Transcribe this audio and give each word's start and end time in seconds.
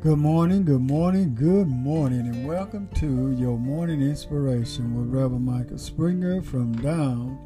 Good 0.00 0.18
morning, 0.18 0.64
good 0.64 0.82
morning, 0.82 1.34
good 1.34 1.66
morning, 1.66 2.20
and 2.28 2.46
welcome 2.46 2.88
to 2.94 3.32
your 3.32 3.58
morning 3.58 4.00
inspiration 4.00 4.94
with 4.94 5.12
Reverend 5.12 5.44
Michael 5.44 5.76
Springer 5.76 6.40
from 6.40 6.70
Down 6.74 7.36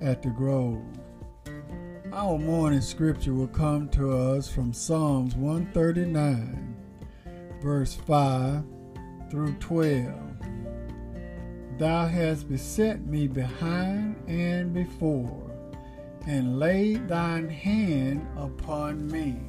at 0.00 0.22
the 0.22 0.28
Grove. 0.28 0.80
Our 2.12 2.38
morning 2.38 2.82
scripture 2.82 3.34
will 3.34 3.48
come 3.48 3.88
to 3.88 4.16
us 4.16 4.48
from 4.48 4.72
Psalms 4.72 5.34
139, 5.34 6.76
verse 7.60 7.94
5 7.94 8.62
through 9.28 9.54
12. 9.54 10.14
Thou 11.78 12.06
hast 12.06 12.48
beset 12.48 13.04
me 13.06 13.26
behind 13.26 14.14
and 14.28 14.72
before, 14.72 15.50
and 16.28 16.60
laid 16.60 17.08
thine 17.08 17.48
hand 17.48 18.24
upon 18.36 19.10
me. 19.10 19.40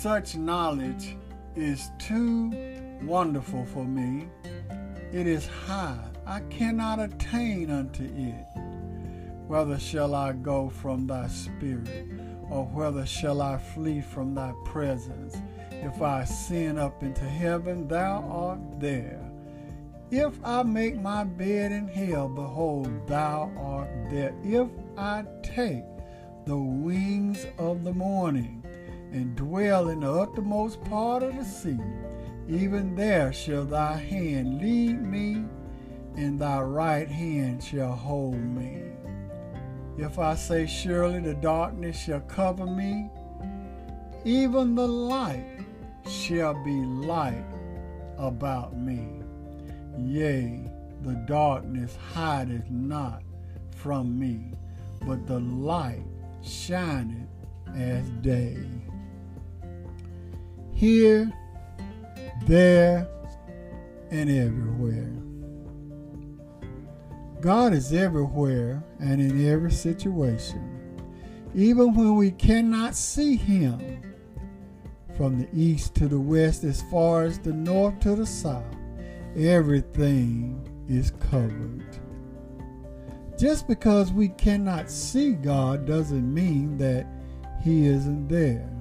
Such 0.00 0.36
knowledge 0.36 1.16
is 1.56 1.90
too 1.98 2.52
wonderful 3.02 3.64
for 3.64 3.84
me. 3.84 4.28
It 5.12 5.26
is 5.26 5.48
high, 5.48 5.98
I 6.24 6.38
cannot 6.50 7.00
attain 7.00 7.68
unto 7.68 8.04
it. 8.04 8.46
Whether 9.48 9.76
shall 9.76 10.14
I 10.14 10.34
go 10.34 10.70
from 10.70 11.08
thy 11.08 11.26
spirit, 11.26 12.06
or 12.48 12.66
whether 12.66 13.04
shall 13.06 13.42
I 13.42 13.58
flee 13.58 14.00
from 14.00 14.36
thy 14.36 14.52
presence? 14.64 15.36
If 15.72 16.00
I 16.00 16.22
ascend 16.22 16.78
up 16.78 17.02
into 17.02 17.24
heaven, 17.24 17.88
thou 17.88 18.22
art 18.30 18.78
there. 18.78 19.28
If 20.12 20.38
I 20.44 20.62
make 20.62 21.00
my 21.00 21.24
bed 21.24 21.72
in 21.72 21.88
hell, 21.88 22.28
behold, 22.28 23.08
thou 23.08 23.50
art 23.58 23.88
there. 24.10 24.32
If 24.44 24.68
I 24.96 25.24
take 25.42 25.82
the 26.46 26.56
wings 26.56 27.48
of 27.58 27.82
the 27.82 27.92
morning, 27.92 28.62
and 29.12 29.34
dwell 29.36 29.88
in 29.88 30.00
the 30.00 30.12
uttermost 30.12 30.82
part 30.84 31.22
of 31.22 31.36
the 31.36 31.44
sea, 31.44 31.78
even 32.48 32.94
there 32.94 33.32
shall 33.32 33.64
thy 33.64 33.96
hand 33.96 34.60
lead 34.60 35.02
me, 35.02 35.44
and 36.16 36.38
thy 36.38 36.60
right 36.60 37.08
hand 37.08 37.62
shall 37.62 37.92
hold 37.92 38.38
me. 38.38 38.82
If 39.96 40.18
I 40.18 40.34
say, 40.34 40.66
Surely 40.66 41.20
the 41.20 41.34
darkness 41.34 41.98
shall 41.98 42.20
cover 42.20 42.66
me, 42.66 43.10
even 44.24 44.74
the 44.74 44.86
light 44.86 45.60
shall 46.08 46.54
be 46.64 46.82
light 46.82 47.44
about 48.16 48.76
me. 48.76 49.22
Yea, 49.98 50.70
the 51.02 51.14
darkness 51.26 51.96
hideth 52.14 52.70
not 52.70 53.22
from 53.74 54.18
me, 54.18 54.52
but 55.06 55.26
the 55.26 55.40
light 55.40 56.04
shineth 56.42 57.28
as 57.74 58.08
day 58.22 58.58
here, 60.78 61.28
there, 62.46 63.08
and 64.12 64.30
everywhere. 64.30 65.12
God 67.40 67.72
is 67.72 67.92
everywhere 67.92 68.84
and 69.00 69.20
in 69.20 69.44
every 69.48 69.72
situation, 69.72 71.10
even 71.52 71.94
when 71.94 72.14
we 72.14 72.30
cannot 72.30 72.94
see 72.94 73.34
Him. 73.34 74.04
From 75.16 75.40
the 75.40 75.48
east 75.52 75.96
to 75.96 76.06
the 76.06 76.20
west, 76.20 76.62
as 76.62 76.80
far 76.92 77.24
as 77.24 77.40
the 77.40 77.52
north 77.52 77.98
to 78.00 78.14
the 78.14 78.24
south, 78.24 78.62
everything 79.36 80.64
is 80.88 81.10
covered. 81.28 81.98
Just 83.36 83.66
because 83.66 84.12
we 84.12 84.28
cannot 84.28 84.88
see 84.88 85.32
God 85.32 85.88
doesn't 85.88 86.32
mean 86.32 86.78
that 86.78 87.04
He 87.64 87.86
isn't 87.86 88.28
there. 88.28 88.77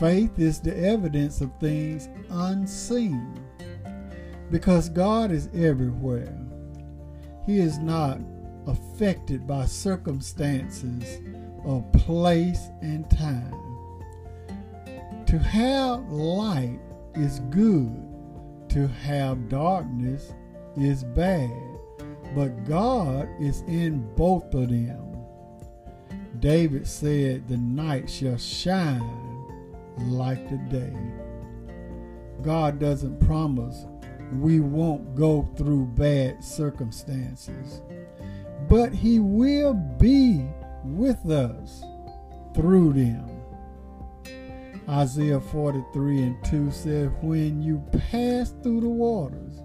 Faith 0.00 0.38
is 0.38 0.60
the 0.60 0.74
evidence 0.78 1.42
of 1.42 1.52
things 1.60 2.08
unseen. 2.30 3.38
Because 4.50 4.88
God 4.88 5.30
is 5.30 5.50
everywhere, 5.54 6.34
He 7.44 7.58
is 7.58 7.76
not 7.76 8.18
affected 8.66 9.46
by 9.46 9.66
circumstances 9.66 11.20
of 11.66 11.92
place 11.92 12.70
and 12.80 13.10
time. 13.10 13.54
To 15.26 15.38
have 15.38 16.08
light 16.08 16.80
is 17.14 17.40
good, 17.50 17.94
to 18.70 18.88
have 18.88 19.50
darkness 19.50 20.32
is 20.78 21.04
bad, 21.04 21.50
but 22.34 22.64
God 22.64 23.28
is 23.38 23.60
in 23.68 24.08
both 24.14 24.54
of 24.54 24.70
them. 24.70 25.26
David 26.38 26.86
said, 26.86 27.46
The 27.48 27.58
night 27.58 28.08
shall 28.08 28.38
shine 28.38 29.29
like 30.02 30.48
today. 30.48 30.94
God 32.42 32.78
doesn't 32.78 33.20
promise 33.20 33.84
we 34.32 34.60
won't 34.60 35.14
go 35.14 35.48
through 35.56 35.86
bad 35.86 36.42
circumstances, 36.42 37.82
but 38.68 38.92
He 38.92 39.18
will 39.18 39.74
be 39.74 40.46
with 40.84 41.28
us 41.30 41.82
through 42.54 42.92
them. 42.92 43.26
Isaiah 44.88 45.40
43 45.40 46.22
and 46.22 46.44
2 46.44 46.70
said, 46.70 47.22
When 47.22 47.62
you 47.62 47.82
pass 48.10 48.54
through 48.62 48.80
the 48.80 48.88
waters, 48.88 49.60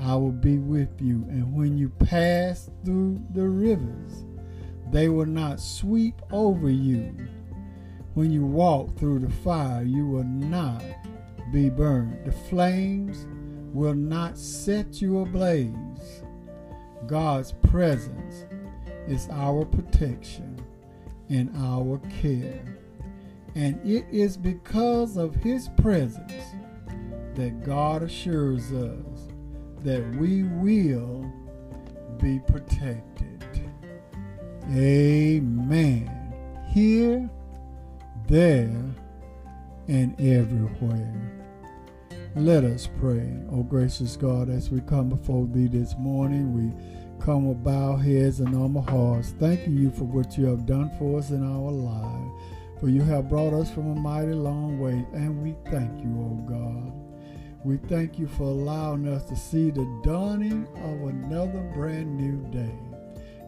I 0.00 0.14
will 0.14 0.32
be 0.32 0.58
with 0.58 1.00
you, 1.00 1.24
and 1.28 1.52
when 1.54 1.76
you 1.76 1.88
pass 1.88 2.70
through 2.84 3.20
the 3.30 3.48
rivers, 3.48 4.24
they 4.90 5.08
will 5.08 5.26
not 5.26 5.60
sweep 5.60 6.20
over 6.30 6.70
you 6.70 7.28
when 8.18 8.32
you 8.32 8.44
walk 8.44 8.92
through 8.96 9.20
the 9.20 9.30
fire, 9.30 9.84
you 9.84 10.04
will 10.04 10.24
not 10.24 10.82
be 11.52 11.70
burned. 11.70 12.18
The 12.24 12.32
flames 12.32 13.28
will 13.72 13.94
not 13.94 14.36
set 14.36 15.00
you 15.00 15.20
ablaze. 15.20 16.24
God's 17.06 17.52
presence 17.52 18.44
is 19.06 19.28
our 19.30 19.64
protection 19.64 20.60
and 21.28 21.48
our 21.58 22.00
care. 22.20 22.76
And 23.54 23.80
it 23.88 24.04
is 24.10 24.36
because 24.36 25.16
of 25.16 25.36
His 25.36 25.68
presence 25.80 26.42
that 27.36 27.62
God 27.62 28.02
assures 28.02 28.72
us 28.72 29.28
that 29.84 30.04
we 30.16 30.42
will 30.42 31.24
be 32.20 32.40
protected. 32.48 33.44
Amen. 34.72 36.10
Here 36.66 37.30
there 38.28 38.70
and 39.88 40.14
everywhere. 40.20 41.32
Let 42.36 42.62
us 42.62 42.88
pray. 43.00 43.26
Oh, 43.50 43.62
gracious 43.62 44.16
God, 44.16 44.50
as 44.50 44.70
we 44.70 44.82
come 44.82 45.08
before 45.08 45.46
Thee 45.46 45.66
this 45.66 45.96
morning, 45.98 46.52
we 46.52 47.24
come 47.24 47.48
with 47.48 47.64
bowed 47.64 47.96
heads 47.96 48.40
and 48.40 48.54
humble 48.54 48.82
hearts, 48.82 49.34
thanking 49.40 49.78
You 49.78 49.90
for 49.90 50.04
what 50.04 50.36
You 50.36 50.44
have 50.46 50.66
done 50.66 50.90
for 50.98 51.18
us 51.18 51.30
in 51.30 51.42
our 51.42 51.70
lives. 51.70 52.30
For 52.78 52.88
You 52.88 53.02
have 53.02 53.30
brought 53.30 53.54
us 53.54 53.70
from 53.70 53.90
a 53.90 54.00
mighty 54.00 54.34
long 54.34 54.78
way, 54.78 55.06
and 55.14 55.42
we 55.42 55.56
thank 55.70 56.04
You, 56.04 56.14
oh 56.20 56.44
God. 56.46 56.92
We 57.64 57.78
thank 57.88 58.18
You 58.18 58.28
for 58.28 58.44
allowing 58.44 59.08
us 59.08 59.24
to 59.30 59.36
see 59.36 59.70
the 59.70 59.86
dawning 60.04 60.68
of 60.76 61.08
another 61.08 61.62
brand 61.74 62.16
new 62.16 62.46
day. 62.50 62.87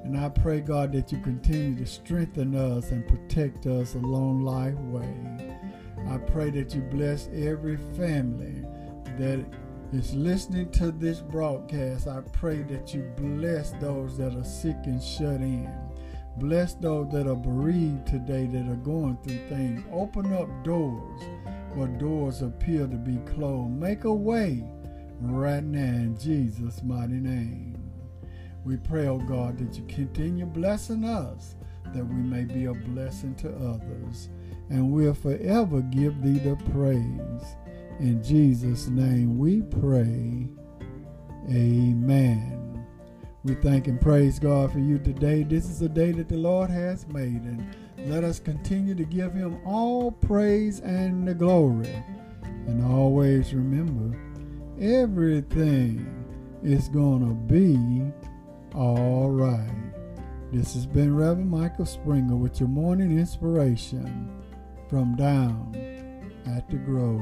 And 0.05 0.19
I 0.19 0.29
pray, 0.29 0.61
God, 0.61 0.93
that 0.93 1.13
you 1.13 1.21
continue 1.21 1.77
to 1.77 1.87
strengthen 1.87 2.55
us 2.55 2.91
and 2.91 3.07
protect 3.07 3.67
us 3.67 3.95
along 3.95 4.43
life 4.43 4.79
way. 4.79 5.15
I 6.09 6.19
pray 6.19 6.51
that 6.51 6.75
you 6.75 6.81
bless 6.81 7.29
every 7.35 7.77
family 7.97 8.65
that 9.19 9.45
is 9.93 10.15
listening 10.15 10.71
to 10.73 10.91
this 10.91 11.21
broadcast. 11.21 12.09
I 12.09 12.21
pray 12.33 12.63
that 12.65 12.95
you 12.95 13.03
bless 13.17 13.73
those 13.73 14.17
that 14.19 14.35
are 14.35 14.45
sick 14.45 14.77
and 14.85 15.03
shut 15.03 15.41
in. 15.41 15.71
Bless 16.39 16.75
those 16.75 17.11
that 17.13 17.27
are 17.27 17.37
bereaved 17.37 18.07
today 18.07 18.47
that 18.47 18.69
are 18.69 18.77
going 18.77 19.19
through 19.19 19.49
things. 19.49 19.85
Open 19.93 20.33
up 20.33 20.49
doors 20.65 21.23
where 21.75 21.89
doors 21.89 22.41
appear 22.41 22.87
to 22.87 22.97
be 22.97 23.19
closed. 23.33 23.73
Make 23.73 24.05
a 24.05 24.13
way 24.13 24.65
right 25.21 25.63
now 25.63 25.81
in 25.81 26.17
Jesus' 26.19 26.83
mighty 26.83 27.21
name. 27.21 27.80
We 28.65 28.77
pray, 28.77 29.07
oh 29.07 29.19
God, 29.19 29.59
that 29.59 29.77
you 29.77 29.85
continue 29.89 30.45
blessing 30.45 31.05
us, 31.05 31.57
that 31.95 32.05
we 32.05 32.17
may 32.17 32.45
be 32.45 32.67
a 32.67 32.75
blessing 32.75 33.35
to 33.37 33.49
others, 33.57 34.29
and 34.69 34.93
we'll 34.93 35.15
forever 35.15 35.81
give 35.81 36.23
thee 36.23 36.39
the 36.39 36.57
praise. 36.73 37.57
In 38.01 38.23
Jesus' 38.23 38.89
name 38.89 39.39
we 39.39 39.63
pray. 39.63 40.49
Amen. 41.49 42.87
We 43.43 43.55
thank 43.55 43.89
and 43.89 43.99
praise 43.99 44.39
God 44.39 44.73
for 44.73 44.79
you 44.79 44.99
today. 44.99 45.43
This 45.43 45.71
is 45.71 45.81
a 45.81 45.89
day 45.89 46.13
that 46.13 46.29
the 46.29 46.37
Lord 46.37 46.69
has 46.69 47.09
made, 47.09 47.43
and 47.43 47.67
let 48.07 48.25
us 48.25 48.39
continue 48.39 48.95
to 48.95 49.05
give 49.05 49.33
him 49.33 49.59
all 49.65 50.13
praise 50.13 50.81
and 50.81 51.27
the 51.27 51.35
glory. 51.35 52.05
And 52.67 52.85
always 52.85 53.55
remember, 53.55 54.17
everything 54.79 56.07
is 56.63 56.89
going 56.91 57.27
to 57.27 57.35
be 57.35 58.13
all 58.75 59.31
right. 59.31 59.93
This 60.53 60.75
has 60.75 60.87
been 60.87 61.17
Reverend 61.17 61.51
Michael 61.51 61.87
Springer 61.87 62.37
with 62.37 62.61
your 62.61 62.69
morning 62.69 63.19
inspiration 63.19 64.31
from 64.89 65.17
down 65.17 65.75
at 66.47 66.69
the 66.71 66.77
Grove. 66.77 67.21